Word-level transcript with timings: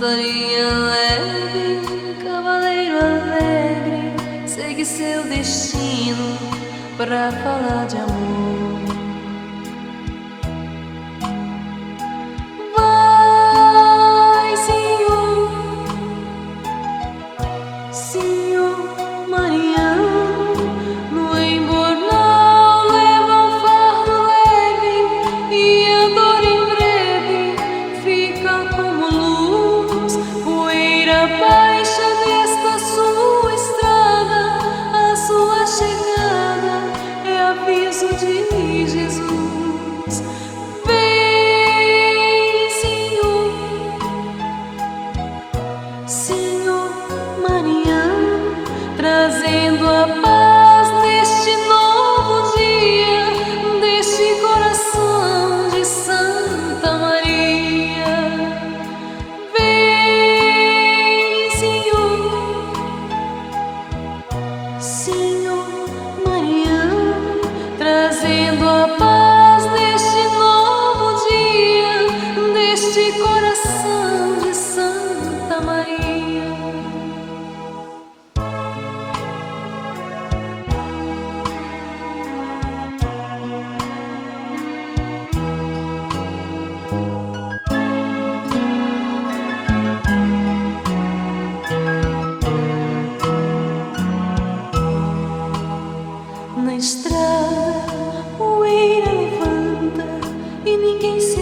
Maria 0.00 0.68
leve, 0.90 2.14
cavaleiro 2.22 2.96
alegre, 2.98 4.46
segue 4.46 4.84
seu 4.84 5.24
destino 5.24 6.38
para 6.96 7.30
falar 7.32 7.86
de 7.86 7.96
amor. 7.96 8.65
Aviso 38.08 38.26
de 38.26 38.45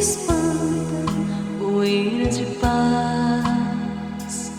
espanta, 0.00 1.12
poeira 1.58 2.30
de 2.30 2.46
paz. 2.56 4.50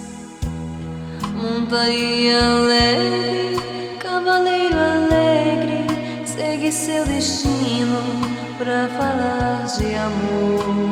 Montaria 1.33 2.39
leve, 2.67 3.97
cavaleiro 3.99 4.77
alegre, 4.77 5.87
segue 6.25 6.71
seu 6.71 7.03
destino 7.05 7.97
pra 8.59 8.87
falar 8.89 9.65
de 9.65 9.95
amor. 9.95 10.90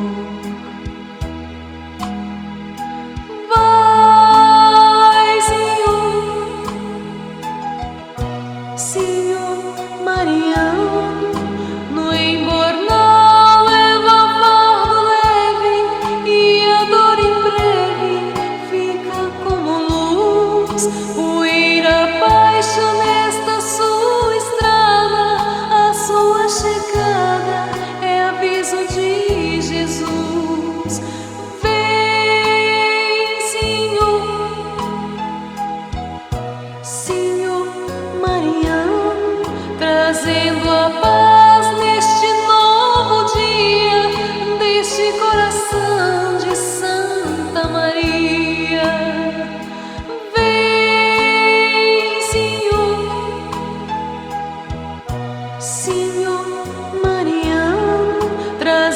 Luz, 21.00 21.16
poeira 21.16 22.20
baixa 22.20 22.94
nesta 22.94 23.62
sua 23.62 24.36
estrada, 24.36 25.90
a 25.90 25.94
sua 25.94 26.50
chegada 26.50 27.70
é 28.02 28.22
aviso 28.24 28.88
de 28.94 29.62
Jesus. 29.62 31.02
Vem, 31.62 33.42
Senhor. 33.42 34.22
Senhor 36.84 37.68
Maria, 38.22 38.86
trazendo 39.80 40.70
a 40.70 40.90
paz 41.02 41.49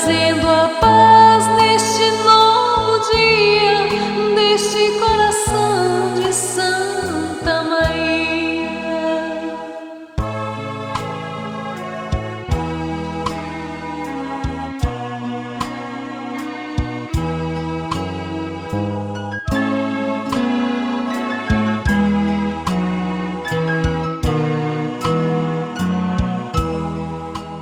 fazendo 0.04 0.50
a 0.50 0.68
paz. 0.82 1.03